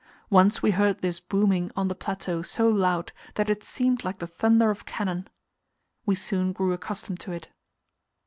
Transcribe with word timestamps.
Once 0.31 0.63
we 0.63 0.71
heard 0.71 1.01
this 1.01 1.19
booming 1.19 1.69
on 1.75 1.87
the 1.87 1.93
plateau 1.93 2.41
so 2.41 2.67
loud 2.67 3.11
that 3.35 3.51
it 3.51 3.63
seemed 3.63 4.03
like 4.03 4.17
the 4.17 4.25
thunder 4.25 4.71
of 4.71 4.87
cannon. 4.87 5.27
We 6.07 6.15
soon 6.15 6.53
grew 6.53 6.73
accustomed 6.73 7.19
to 7.19 7.31
it. 7.33 7.51